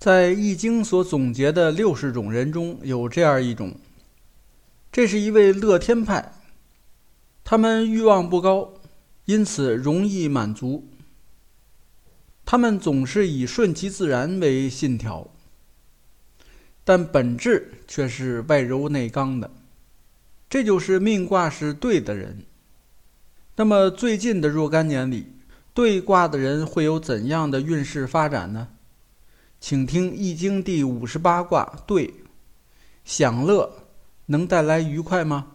[0.00, 3.74] 在《易经》所总结的六十种人中有这样一种，
[4.90, 6.32] 这是一位乐天派，
[7.44, 8.72] 他们欲望不高，
[9.26, 10.88] 因此容易满足。
[12.46, 15.28] 他们总是以顺其自然为信条，
[16.82, 19.50] 但本质却是外柔内刚的。
[20.48, 22.46] 这就是命卦是对的人。
[23.56, 25.26] 那么最近的若干年里，
[25.74, 28.68] 对卦的人会有怎样的运势发展呢？
[29.60, 32.14] 请听《易经》第五十八卦对，
[33.04, 33.70] 享乐
[34.24, 35.48] 能带来愉快吗？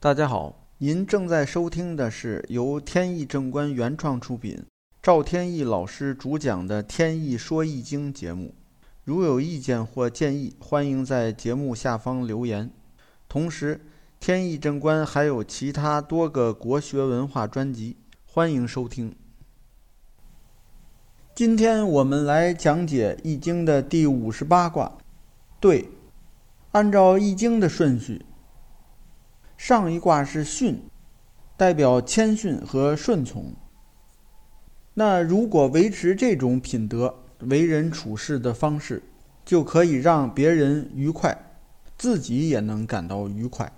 [0.00, 4.64] 大家好，您正在收听的是由天意正观原创出品。
[5.02, 8.54] 赵天意老师主讲的《天意说易经》节目，
[9.04, 12.70] 如有意见或建议，欢迎在节目下方留言。
[13.28, 13.82] 同时，
[14.18, 19.14] 天意正观还有其他多个国学文化专辑，欢迎收听。
[21.34, 24.98] 今天我们来讲解《易经》的第五十八卦。
[25.58, 25.88] 对，
[26.72, 28.26] 按照《易经》的顺序，
[29.56, 30.76] 上一卦是巽，
[31.56, 33.54] 代表谦逊和顺从。
[34.92, 39.02] 那如果维持这种品德、为人处事的方式，
[39.42, 41.34] 就可以让别人愉快，
[41.96, 43.72] 自己也能感到愉快。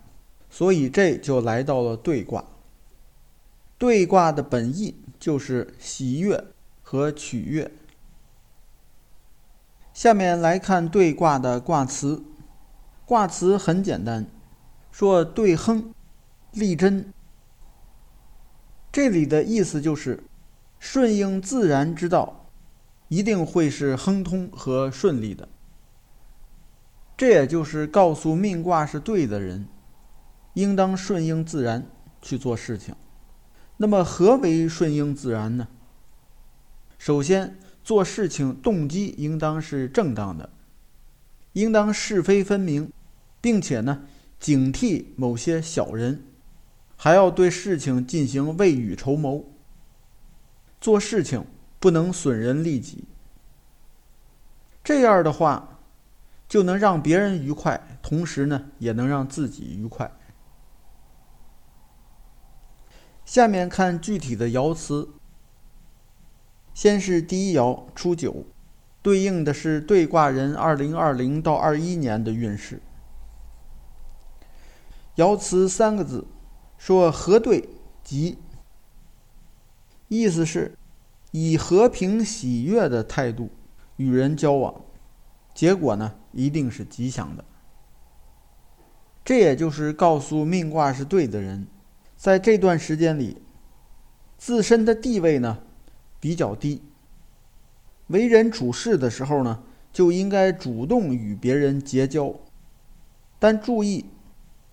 [0.50, 2.44] 所以这就来到了兑卦。
[3.78, 6.44] 对卦的本意就是喜悦
[6.84, 7.72] 和取悦。
[9.92, 12.22] 下面来看对卦的卦辞，
[13.04, 14.24] 卦辞很简单，
[14.92, 15.92] 说对亨，
[16.52, 17.12] 利贞。
[18.92, 20.22] 这里的意思就是。
[20.80, 22.50] 顺应自然之道，
[23.08, 25.48] 一定会是亨通和顺利的。
[27.16, 29.66] 这也就是告诉命卦是对的人，
[30.52, 31.86] 应当顺应自然
[32.20, 32.94] 去做事情。
[33.78, 35.68] 那么，何为顺应自然呢？
[37.05, 40.48] 首先，做事情动机应当是正当的，
[41.52, 42.91] 应当是非分明，
[43.42, 44.06] 并且呢，
[44.41, 46.24] 警惕某些小人，
[46.96, 49.45] 还要对事情进行未雨绸缪。
[50.80, 51.45] 做事情
[51.79, 53.05] 不能损人利己，
[54.83, 55.80] 这样的话
[56.48, 60.11] 就能让别人愉快，同时呢也能让自己愉快。
[63.27, 65.11] 下面看具体的爻辞，
[66.74, 68.45] 先是第一爻初九，
[69.01, 72.83] 对应的是对卦人二零二零到二一年的运势。
[75.17, 76.27] 爻辞三个字，
[76.77, 77.68] 说和对
[78.02, 78.36] 吉。
[80.08, 80.77] 意思是，
[81.30, 83.48] 以和平喜悦的态度
[83.96, 84.85] 与人交往，
[85.55, 87.45] 结果呢一定是吉祥的。
[89.24, 91.67] 这也就是告诉命卦是对的人，
[92.17, 93.41] 在这段时间里，
[94.36, 95.58] 自身的地位呢
[96.24, 96.80] 比较低，
[98.07, 99.62] 为人处事的时候呢
[99.92, 102.35] 就应该主动与别人结交，
[103.39, 104.07] 但注意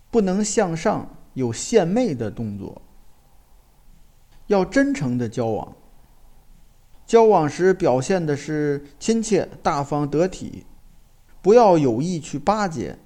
[0.09, 2.81] 不能向上有献媚的动作。
[4.47, 5.75] 要真诚的交往，
[7.05, 10.65] 交往时表现的是亲切、大方、得体，
[11.41, 12.97] 不要有意去巴结，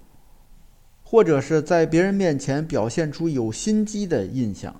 [1.03, 4.79] 或者是在别人面前表现出有心机的印象。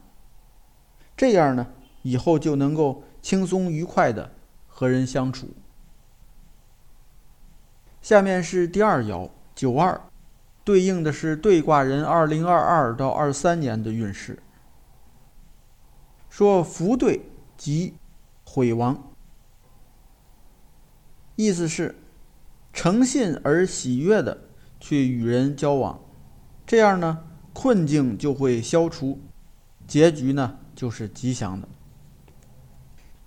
[1.17, 1.65] 这样呢，
[2.03, 4.29] 以后就能够轻松愉快的
[4.67, 5.49] 和人相处。
[7.99, 9.99] 下面是第二爻九二，
[10.63, 14.37] 对应的是对卦人二零二二到二三年的运势。
[16.29, 17.19] 说福对
[17.57, 17.95] 即
[18.43, 19.11] 毁亡，
[21.35, 21.95] 意思是
[22.73, 24.39] 诚信而喜悦的
[24.79, 25.99] 去与人交往，
[26.67, 29.19] 这样呢困境就会消除，
[29.87, 31.67] 结局呢就是吉祥的。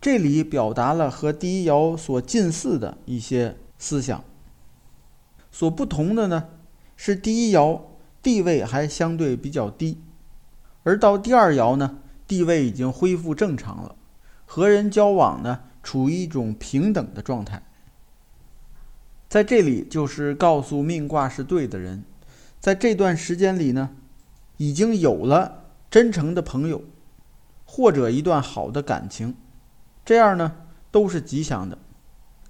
[0.01, 4.25] 这里表达了和第一爻所近似的一些思想，
[5.51, 6.49] 所不同的呢
[6.97, 7.81] 是第一爻
[8.23, 9.99] 地位还相对比较低，
[10.83, 11.99] 而到第二爻呢。
[12.29, 13.97] 地位已经恢复正常了，
[14.45, 17.63] 和人交往呢，处于一种平等的状态。
[19.31, 22.05] 在这里，就是告诉命卦是对的人，
[22.61, 23.97] 在这段时间里呢，
[24.59, 26.83] 已经有了真诚的朋友，
[27.65, 29.35] 或者一段好的感情，
[30.09, 30.57] 这样呢
[30.91, 31.77] 都是吉祥的，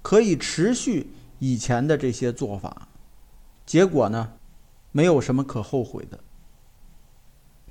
[0.01, 2.87] 可以持续以前的这些做法，
[3.65, 4.31] 结果呢，
[4.93, 6.17] 没有什么可后悔的。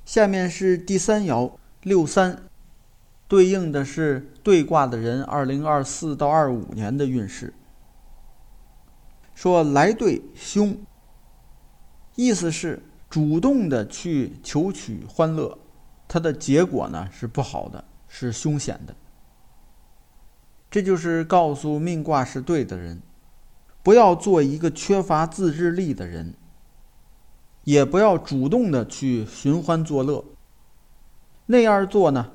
[0.05, 1.53] 下面是第三爻。
[1.83, 2.43] 六三，
[3.27, 7.55] 对应的是对卦的人二零二四到二五年的运势。
[9.35, 10.77] 说来对凶，
[12.15, 15.59] 意思是主动的去求取欢乐，
[16.07, 18.95] 它的结果呢是不好的，是凶险的。
[20.71, 23.01] 这就是告诉命卦是对的人，
[23.83, 26.35] 不要做一个缺乏自制力的人，
[27.65, 30.25] 也不要主动的去寻欢作乐。
[31.47, 32.33] 那样做呢，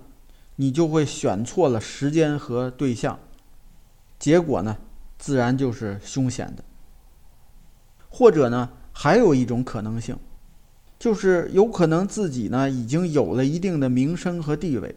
[0.55, 3.19] 你就会选错了时间和对象，
[4.17, 4.77] 结果呢，
[5.19, 6.63] 自然就是凶险的。
[8.09, 10.17] 或者呢，还有一种可能性，
[10.97, 14.95] 就是有可能自己呢已经有了一定的名声和地位，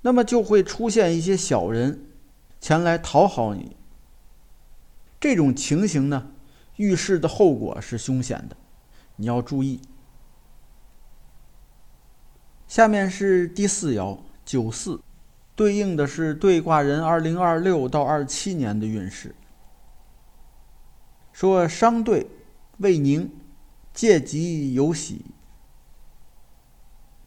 [0.00, 2.06] 那么就会出现一些小人
[2.64, 3.76] 前来讨好你。
[5.20, 6.30] 这种情形呢，
[6.76, 8.56] 预示的后果是凶险的，
[9.16, 9.82] 你要注意。
[12.66, 14.98] 下面是第四爻九四，
[15.54, 19.34] 对应的是对卦人二零二六到二七年的运势。
[21.34, 22.30] 说商兑
[22.78, 23.30] 未宁，
[23.92, 25.26] 借吉有喜。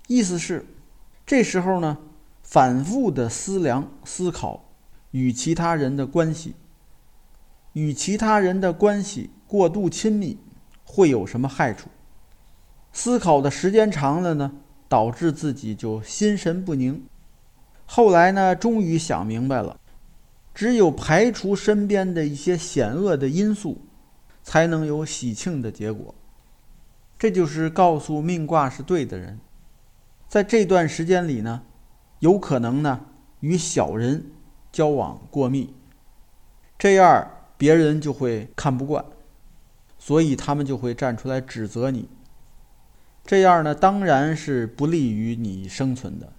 [0.08, 0.66] 意思是，
[1.28, 2.00] 这时候呢，
[2.42, 4.64] 反复的思量思考
[5.18, 6.54] 与其他人的关系。
[7.74, 10.38] 与其他人的关系过度亲密，
[10.86, 11.90] 会有什么害处？
[12.92, 14.52] 思考的时间长了呢，
[14.88, 17.04] 导致自己就心神不宁。
[17.86, 19.80] 后来呢，终于想明白了，
[20.54, 23.82] 只有排除身边的一些险恶的因素，
[24.44, 26.14] 才能有喜庆的结果。
[27.18, 29.40] 这就是告诉命卦是对的人，
[30.28, 31.64] 在这段时间里呢，
[32.20, 33.02] 有可能呢
[33.40, 34.26] 与小人
[34.78, 35.74] 交往过密，
[36.78, 37.32] 这样。
[37.58, 39.04] 别人就会看不惯，
[39.98, 42.08] 所以他们就会站出来指责你。
[43.26, 46.32] 这样呢，当然是不利于你生存的。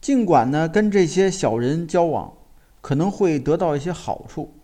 [0.00, 2.32] 尽管呢，跟这些小人交往
[2.80, 4.54] 可能会得到一些好处，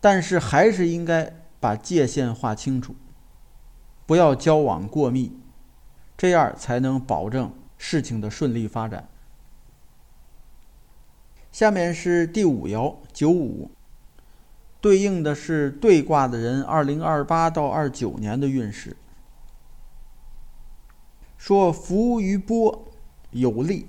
[0.00, 1.30] 但是还是应该
[1.60, 2.94] 把界限划清楚，
[4.06, 5.38] 不要交往过密，
[6.16, 9.06] 这样才能保证事情的顺利发展。
[11.52, 13.70] 下面是第五爻九五。
[14.80, 18.96] 对应的是对卦的人，二零二八到二九年的运势。
[21.36, 22.92] 说浮于波，
[23.30, 23.86] 有利。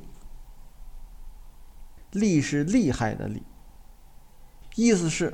[2.12, 3.42] 利是厉害的利，
[4.76, 5.34] 意思是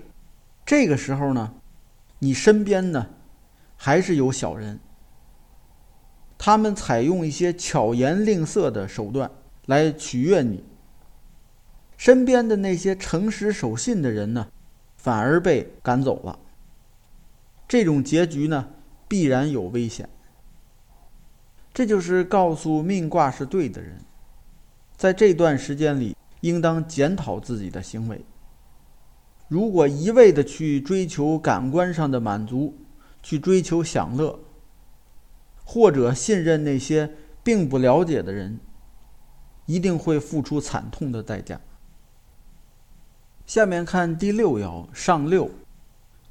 [0.63, 1.55] 这个时候呢，
[2.19, 3.07] 你身边呢
[3.75, 4.79] 还是有小人，
[6.37, 9.31] 他们采用一些巧言令色的手段
[9.65, 10.63] 来取悦你。
[11.97, 14.47] 身边的那些诚实守信的人呢？
[14.95, 16.37] 反而被赶走了，
[17.67, 18.67] 这种结局呢，
[19.07, 20.07] 必然有危险。
[21.73, 23.99] 这就是告诉命卦是对的人，
[24.95, 28.25] 在这段时间里，应当检讨自己的行为。
[29.47, 32.75] 如果一味的去追求感官上的满足，
[33.23, 34.39] 去追求享乐，
[35.63, 37.11] 或者信任那些
[37.43, 38.59] 并不了解的人，
[39.67, 41.61] 一定会付出惨痛的代价。
[43.47, 45.49] 下面看第六爻上六，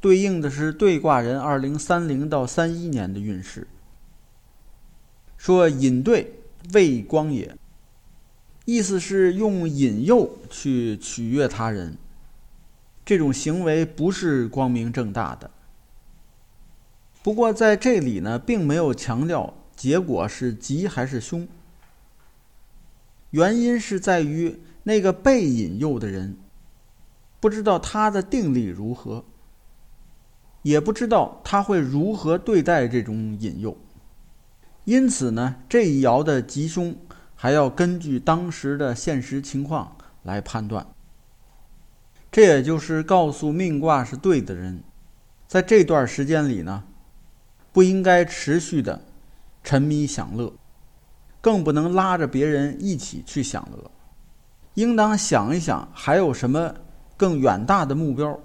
[0.02, 3.66] 对应的是对卦人二零三零到三一年的运势。
[5.38, 6.34] 说引兑
[6.74, 7.56] 未光也，
[8.66, 11.96] 意思是用引诱去取悦他人，
[13.02, 15.50] 这种行为不是光明正大的。
[17.22, 21.48] 不过在这里呢，并没有强调结果是吉还是凶，
[23.30, 26.36] 原因是在于那个被引诱的人。
[27.38, 29.24] 不知道他的定力如何，
[30.62, 33.76] 也不知道他会如何对待这种引诱，
[34.84, 36.96] 因此呢，这一爻的吉凶
[37.34, 40.86] 还要根据当时的现实情况来判断。
[42.32, 44.82] 这也就是告诉命卦是对的人，
[45.46, 46.84] 在这段时间里呢，
[47.72, 49.04] 不应该持续的
[49.62, 50.52] 沉迷享乐，
[51.40, 53.90] 更不能拉着别人一起去享乐，
[54.74, 56.74] 应当想一想还有什么。
[57.16, 58.38] 更远大的目标，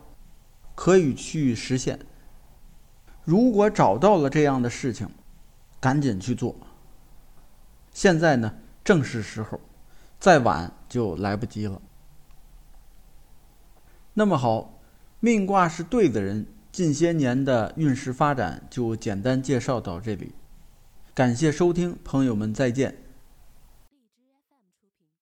[0.76, 2.00] 可以去实现。
[3.24, 5.10] 如果找到了这样的事情，
[5.80, 6.56] 赶紧去做。
[7.92, 9.60] 现在呢，正是时候，
[10.20, 11.82] 再晚就来不及了。
[14.14, 14.80] 那么好，
[15.20, 20.34] 命卦是对的人，近些年的运势发展就简单介绍到这里。
[21.14, 22.98] 感谢收听，朋友们再见。